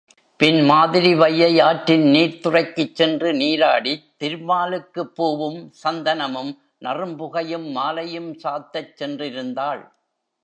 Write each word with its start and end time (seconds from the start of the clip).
பின் 0.39 0.69
மாதரிவையை 0.69 1.61
ஆற்றின் 1.61 2.03
நீர்த்துறைக்குச் 2.03 2.93
சென்று 2.93 3.33
நீராடித் 3.33 4.07
திருமாலுக்குப் 4.19 5.15
பூவும், 5.15 5.71
சந்தனமும், 5.83 6.57
நறும் 6.77 7.17
புகையும், 7.17 7.71
மாலையும் 7.71 8.33
சாத்தச் 8.33 8.93
சென்றிருந்தாள். 8.99 9.83